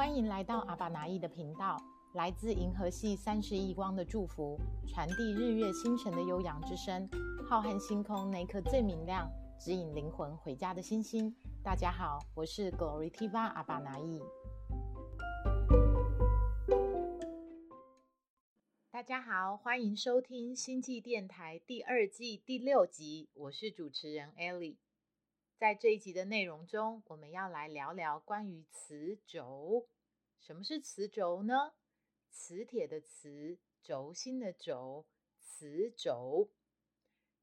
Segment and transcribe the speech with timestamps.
[0.00, 1.76] 欢迎来到阿巴拿意的频道，
[2.14, 4.58] 来自银河系三十亿光的祝福，
[4.88, 7.06] 传递日月星辰的悠扬之声。
[7.46, 11.30] 浩瀚星空那颗最明亮，指引灵魂回家的星星。
[11.62, 14.22] 大家好，我是 Glory Tiva 阿巴拿意。
[18.90, 24.76] 大家好，欢迎收听星际电台第二季第六集，我是主持人 Ellie。
[25.60, 29.86] 在这一集的内容中，我们要来聊聊关于磁轴。
[30.40, 31.74] 什么是磁轴呢？
[32.30, 35.04] 磁铁的磁，轴心的轴，
[35.38, 36.48] 磁轴。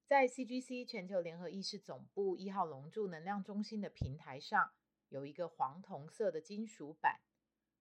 [0.08, 4.74] 在 CGC 全球联合意识总部一号龙柱能量中心的平台上，
[5.10, 7.20] 有一个黄铜色的金属板，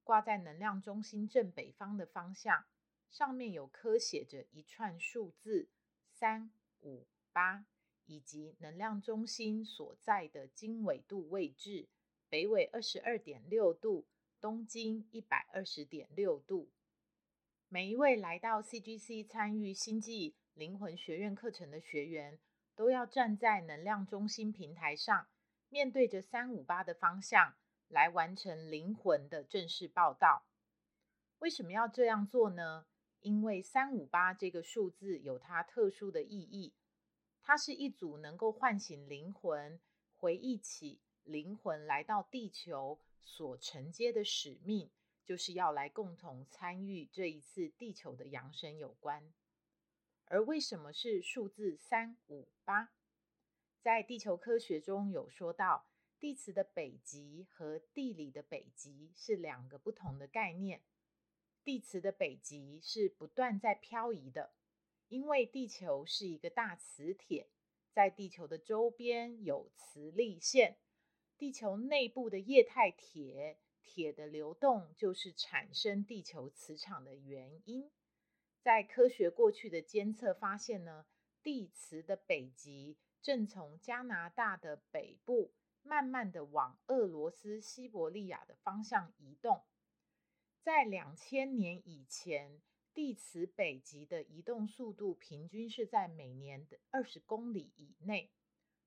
[0.04, 2.66] 挂在能量中心正北方的方向，
[3.10, 5.70] 上面有刻写着一串数字
[6.10, 6.50] 三
[6.82, 7.64] 五八。
[8.06, 11.88] 以及能量中心所在的经纬度位置，
[12.28, 14.06] 北纬二十二点六度，
[14.40, 16.70] 东经一百二十点六度。
[17.68, 22.38] 每一位来到 CGC 参与星际灵魂学院课程的学员，
[22.74, 25.26] 都要站在能量中心平台上，
[25.68, 27.56] 面对着三五八的方向，
[27.88, 30.46] 来完成灵魂的正式报道。
[31.40, 32.86] 为什么要这样做呢？
[33.20, 36.72] 因为三五八这个数字有它特殊的意义。
[37.46, 39.78] 它是一组能够唤醒灵魂、
[40.16, 44.90] 回忆起灵魂来到地球所承接的使命，
[45.24, 49.32] 就是要来共同参与这一次地球的扬升有关。
[50.24, 52.90] 而为什么是数字三五八？
[53.80, 55.86] 在地球科学中有说到，
[56.18, 60.82] 地磁的北极和地理的北极是两个不同的概念。
[61.62, 64.50] 地磁的北极是不断在漂移的。
[65.08, 67.48] 因为地球是一个大磁铁，
[67.92, 70.78] 在地球的周边有磁力线，
[71.38, 77.90] 地球内部的液态铁，铁的流动就是产生地球磁场的原因。
[78.60, 81.06] 在科学过去的监测发现呢，
[81.42, 85.52] 地磁的北极正从加拿大的北部
[85.82, 89.62] 慢慢的往俄罗斯西伯利亚的方向移动，
[90.60, 92.60] 在两千年以前。
[92.96, 98.30] 地磁北极的移动速度平均是在每年的二十公里以内。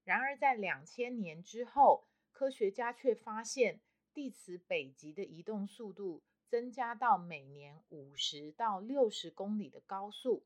[0.03, 3.81] 然而，在两千年之后，科学家却发现
[4.11, 10.43] 地磁北极的移动速度增加到每年五十到六十公里的高速。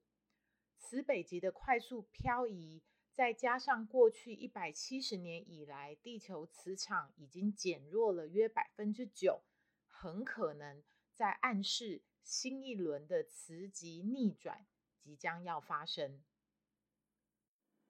[0.78, 9.41] 磁北极的快速漂移，再加上过去一百七十年以来地球磁场已经减弱了约百分之九，
[9.88, 12.01] 很可能在暗示。
[12.23, 14.66] 新一轮的磁极逆转
[15.00, 16.23] 即将要发生。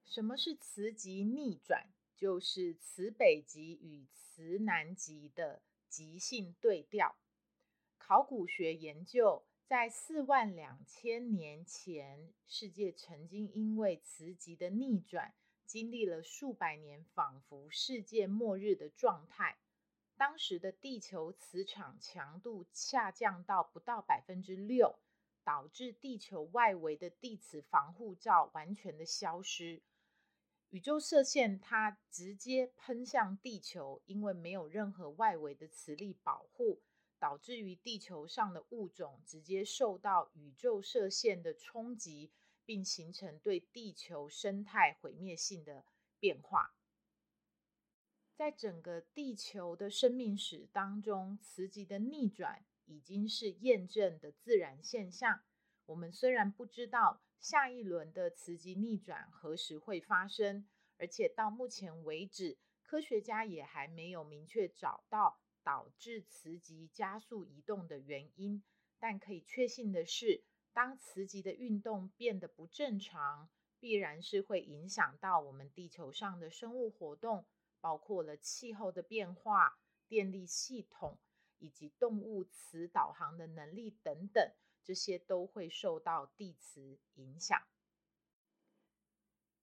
[0.05, 1.89] 什么是磁极逆转？
[2.15, 7.15] 就是磁北极与磁南极的极性对调。
[7.97, 15.33] 考古学研究，在四万两千年前，世界曾经因为磁极的逆转，
[15.65, 19.57] 经历了数百年，仿佛世界末日的状态。
[20.15, 24.99] 当时的地球磁场强度下降到不到百分之六，
[25.43, 29.81] 导致地球外围的地磁防护罩完全的消失。
[30.69, 36.81] 宇宙射线它直接喷向地球，因为没有任何外围的磁力保护，
[37.19, 42.31] 导致于地球上的物种直接受到宇宙射线的冲击，
[42.65, 45.85] 并形成对地球生态毁灭性的
[46.19, 46.73] 变化。
[48.35, 55.43] 在整个地球的生命史当中，磁极的逆转已经是验证的自然现象。
[55.85, 60.67] 我们虽然不知道下一轮的磁极逆转何时会发生，
[60.97, 68.63] 而且到目前为止，科学家也还没有明确找到导致磁极加速移动的原因。
[68.99, 70.43] 但可以确信的是，
[70.73, 73.49] 当磁极的运动变得不正常，
[73.79, 77.45] 必然是会影响到我们地球上的生物活动。
[77.83, 79.77] 包括了气候的变化、
[80.07, 81.19] 电力系统
[81.59, 84.53] 以及动物磁导航的能力等等，
[84.85, 87.61] 这些都会受到地磁影响。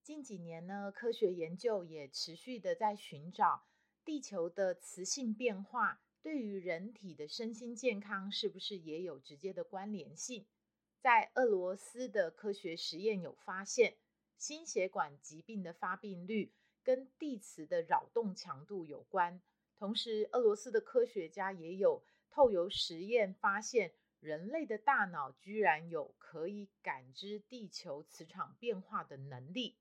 [0.02, 3.64] 近几年呢，科学研究也持续的在寻找
[4.04, 10.46] 地球的磁性变化对于人体的身心健康是不是也有直接的关联性。
[11.00, 13.96] 在俄罗斯的科学实验有发现，
[14.36, 16.52] 心血管疾病的发病率，
[16.90, 19.40] 跟地磁的扰动强度有关，
[19.78, 29.76] 同时俄罗斯的科学家也有透由实验发现，人类的大脑居然有可以感知地球磁场变化的能力，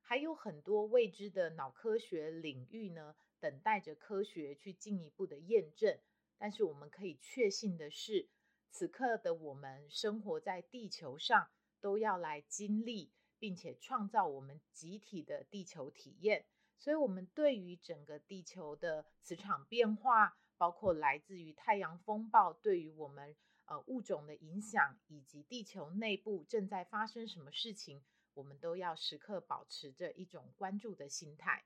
[0.00, 5.96] 还有很多未知的脑科学领域呢，等待着科学去进一步的验证。
[6.36, 8.28] 但是我们可以确信的是，
[8.72, 11.48] 此刻的我们生活在地球上，
[11.80, 16.44] 都要来经历并且创造我们集体的地球体验。
[16.78, 23.34] 所以，我们对于整个地球的磁场变化，包括来自于太阳风暴对于我们
[23.64, 28.02] 呃物种的影响，以及地球内部正在发生什么事情，
[28.34, 31.64] 我们都要时刻保持着一种关注的心态。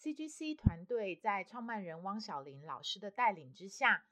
[0.00, 4.04] CGC 团队在创办人汪小玲老师的带领之下，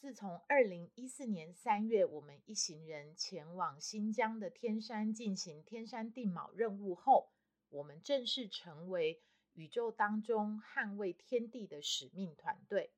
[0.00, 7.28] 自从二零一四年三月，我们一行人前往新疆的天山进行天山定锚任务后，
[7.68, 9.20] 我们正式成为
[9.52, 12.94] 宇宙当中捍卫天地的使命团队。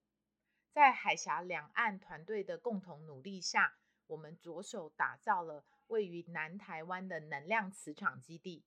[0.70, 3.75] 在海峡两岸团队的共同努力下，
[4.06, 8.62] 我们着手打造了位于南台湾的能量磁场基地。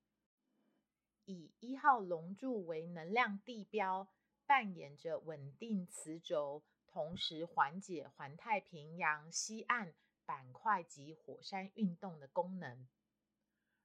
[1.24, 4.10] 以一号龙柱为能量地标，
[4.46, 6.64] 扮演着稳定磁轴，
[6.96, 9.94] 同时缓解环太平洋西岸
[10.26, 12.88] 板块及火山运动的功能。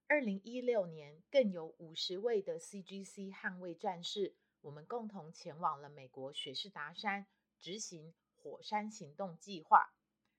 [0.06, 7.26] 二零一六年，更有五十位的 CGC 捍卫战士，我们共同前往了美国雪士达山，
[7.58, 9.92] 执行火山行动计划。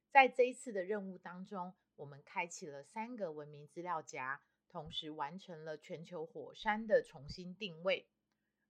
[0.10, 4.42] 在这一次的任务当中，我们开启了三个文明资料夹。
[4.70, 8.08] 同时完成了全球火山的重新定位，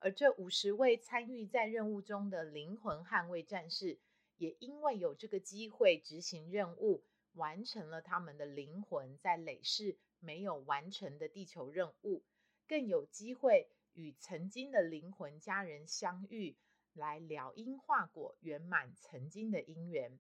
[0.04, 4.00] 而这五十位参与在任务中的灵魂捍卫战士，
[4.38, 7.04] 也因为有这个机会执行任务，
[7.34, 12.24] 完成了他们的灵魂在累世没有完成的地球任务，
[12.68, 16.58] 更有机会与曾经的灵魂家人相遇，
[16.94, 20.20] 来了因化果，圆满曾经的因缘。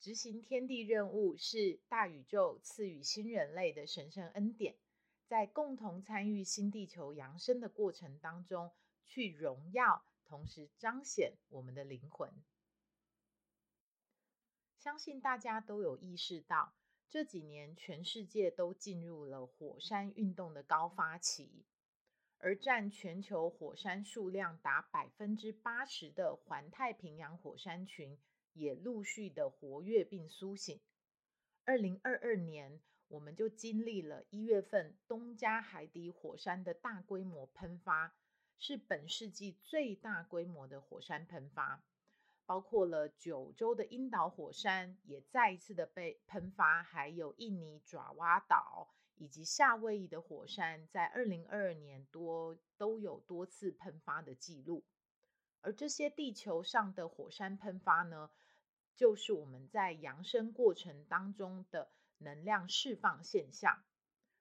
[0.00, 4.74] 执行天地任务是大宇宙赐予新人类的神圣恩典，
[5.26, 8.72] 在共同参与新地球扬升的过程当中，
[9.04, 12.30] 去荣耀，同时彰显我们的灵魂。
[14.78, 16.74] 相信大家都有意识到，
[17.08, 21.64] 这几年全世界都进入了火山运动的高发期，
[22.38, 28.18] 而占全球火山数量达百分之八十的环太平洋火山群。
[28.56, 30.80] 也陆续的活跃并苏醒。
[31.64, 38.14] 二零二二年，我们就经历了一月份东加海底火山的大规模喷发，
[38.58, 41.82] 是本世纪最大规模的火山喷发。
[42.46, 54.84] 包括了九州的英岛火山也再一次的被喷发，还有印尼爪哇岛以及夏威夷的火山，在二零二二年多都有多次喷发的记录。
[55.62, 58.28] 而这些地球上的火山喷发呢，
[58.94, 61.88] 就是我们在扬升过程当中的
[62.24, 63.84] 能量释放现象。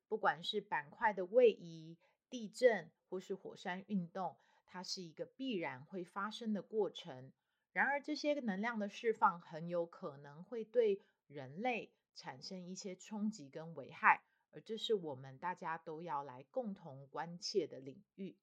[0.07, 1.97] 不管是板块的位移、
[2.29, 4.35] 地震或是火山运动，
[4.65, 7.31] 它是一个必然会发生的过程。
[7.71, 18.35] 然而，这些能量的释放很有可能会对人类产生一些冲击跟危害，而这是我们大家都要来共同关切的领域。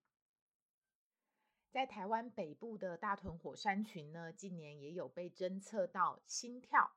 [1.71, 6.91] 在台湾北部的大屯火山群呢，近年也有被侦测到心跳，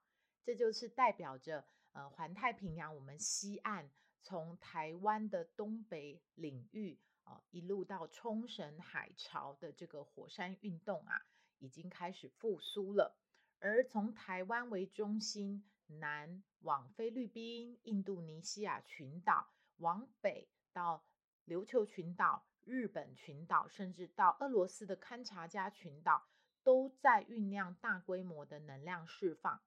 [0.43, 1.63] 这就是代表着
[1.93, 3.89] 呃环太平洋我们西岸
[4.21, 11.25] 从台湾的东北领域啊、呃、一路到冲绳海潮的这个火山运动啊，
[11.59, 13.15] 已经开始复苏了。
[13.59, 21.05] 而从台湾为中心，南往菲律宾、印度尼西亚群岛，往北到
[21.47, 22.45] 琉球群岛。
[22.65, 26.29] 日本群岛，甚至到俄罗斯的堪察加群岛，
[26.63, 29.61] 都在酝酿大规模的能量释放。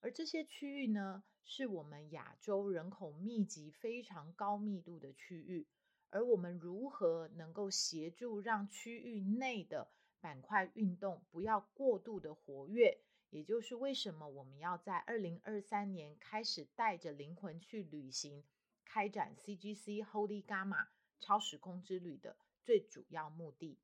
[0.00, 5.66] 而这些区域呢，是我们亚洲人口密集、非常高密度的区域。
[6.10, 12.98] 而我们如何能够协助让区域内的板块运动不要过度的活跃？
[13.30, 18.44] 也就是为什么我们要在二零二三年开始带着灵魂去旅行，
[18.84, 23.78] 开展 CGC Holy Gamma 超时空之旅的最主要目的。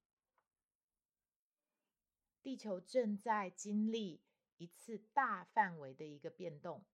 [2.43, 4.21] 地球正在经历
[4.59, 6.85] 一次大范围的一个变动，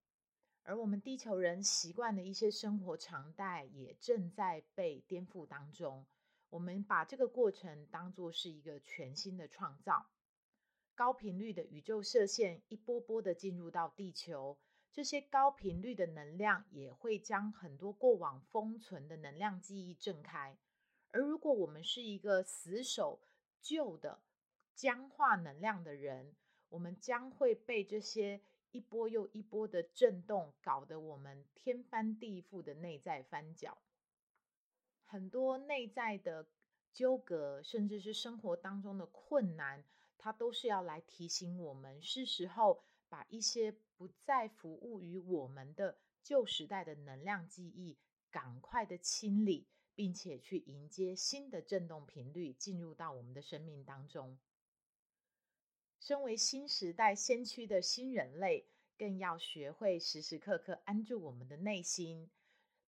[0.66, 6.06] 而我们地球人习惯的一些生活常态也正在被颠覆当中。
[6.48, 10.06] 我们把这个过程当作是一个全新的创造，
[10.94, 14.56] 高频率的宇宙射线一波波的进入到地球，
[14.92, 20.56] 这些高频率的能量也会将很多过往封存的能量记忆震开。
[21.10, 23.20] 而如果我们是一个死守
[23.60, 24.22] 旧的
[24.74, 26.34] 僵化能量的人，
[26.68, 28.40] 我们将会被这些
[28.74, 33.78] 一波又一波的震动搞得我们天翻地覆的内在翻搅，
[35.04, 36.48] 很多内在的
[36.92, 39.84] 纠葛，甚至是生活当中的困难，
[40.18, 47.96] 它都是要来提醒我们，是时候把一些不再服务于我们的旧时代的能量记忆，
[48.32, 54.36] 赶快的清理，并且去迎接新的振动频率进入到我们的生命当中。
[56.04, 58.66] 身为新时代先驱的新人类，
[58.98, 62.28] 更要学会时时刻刻安住我们的内心，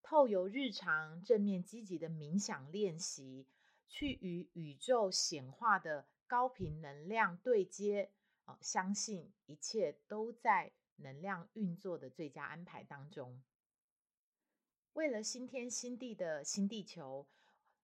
[0.02, 3.46] 透由日常正面积极的冥想练习，
[3.88, 8.11] 去与宇宙显化的高频能量对接。
[8.44, 13.42] 哦，相信一切都在能量运作的最佳安排当中。
[14.92, 17.26] 为了新天新地的新地球，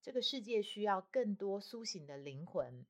[0.03, 2.85] 这个世界需要更多苏醒的灵魂，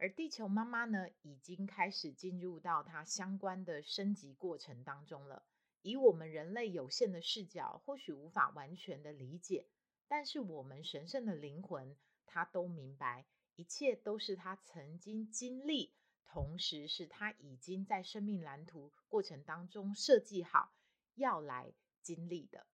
[0.00, 5.44] 而地球妈妈呢，已经开始进入到它相关的升级过程当中了。
[5.82, 9.66] 以我们人类有限的视角，或许无法完全的理解，
[10.06, 13.26] 但是我们神圣的灵魂，它都明白，
[13.56, 20.72] 一切都是它曾经经历，同时是它已经在生命蓝图过程当中设计好
[21.14, 22.66] 要来经历的。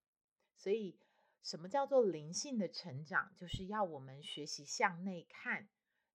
[0.57, 0.99] 所以，
[1.43, 3.35] 什么叫做灵性的成长？
[3.37, 5.69] 就是要我们学习向内看，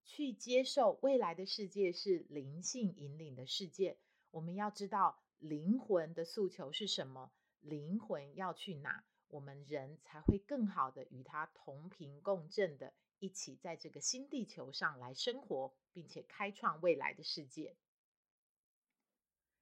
[0.10, 3.96] 去接受未来的世界是灵性引领的世界。
[4.32, 17.75] 我们要知道灵魂的诉求是什么，灵魂要去哪，我们人才会更好的与它同频共振的，一起在这个新地球上来生活，并且开创未来的世界。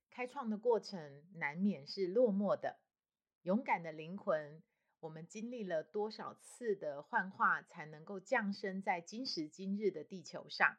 [0.09, 2.79] 开创的过程难免是落寞的，
[3.41, 4.63] 勇敢的灵魂。
[4.99, 10.77] 我们经历了多少次的幻化，才能够降生在今时今日的地球上？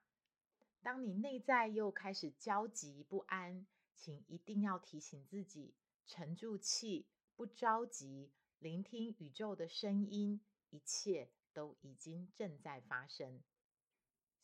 [0.82, 5.74] 当你内在又开始焦急不安，请一定要提醒自己，
[6.06, 7.06] 沉住气，
[7.36, 13.40] 不着急，聆听宇宙的声音，一切都已经正在发生。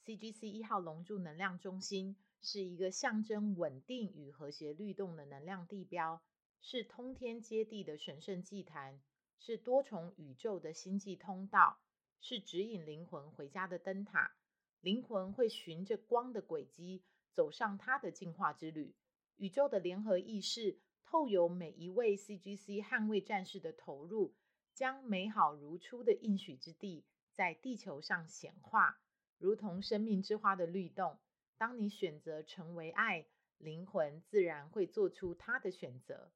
[0.04, 6.22] CGC 一号龙柱能量中心是一个象征稳定与和谐律动的能量地标，
[6.60, 9.00] 是通天接地的神圣祭坛。
[9.38, 11.80] 是多重宇宙的星际通道，
[12.20, 14.34] 是指引灵魂回家的灯塔。
[14.80, 18.94] 灵魂会循着光的轨迹走上它的进化之旅。
[19.36, 24.34] 宇宙的联合意识透由每一位 CGC 捍卫战士的投入，
[24.72, 29.00] 将美好如初的应许之地在地球上显化，
[29.38, 31.18] 如同生命之花的律动。
[31.56, 33.26] 当你选择成为爱，
[33.58, 36.30] 灵魂自然会做出它的选择。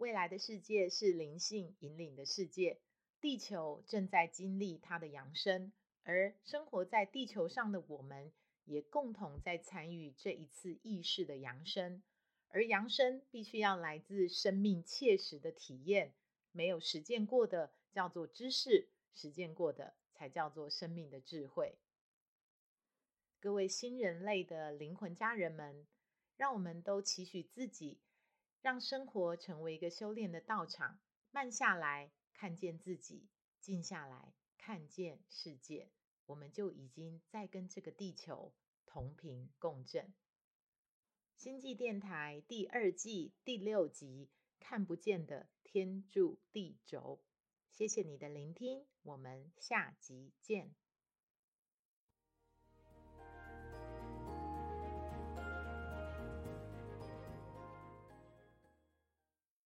[0.00, 2.80] 未来的世界是灵性引领的世界，
[3.20, 5.72] 地球正在经历它的扬升，
[6.04, 8.32] 而生活在地球上的我们，
[8.64, 12.02] 也共同在参与这一次意识的扬升。
[12.48, 16.14] 而扬升必须要来自生命切实的体验，
[16.50, 21.76] 没有实践过的叫做知识，实践过的才叫做生命的智慧。
[23.38, 25.86] 各位新人类的灵魂家人们，
[26.38, 28.00] 让我们都期许自己。
[28.62, 30.98] 让生活成为一个修炼的道场，
[31.30, 33.28] 慢下来看见自己，
[33.60, 35.90] 静下来看见世界，
[36.26, 38.52] 我们就已经在跟这个地球
[38.86, 40.12] 同频共振。
[41.36, 44.28] 星际电台第二季第六集
[44.62, 47.22] 《看不见的天柱地轴》，
[47.76, 50.74] 谢谢你的聆听，我们下集见。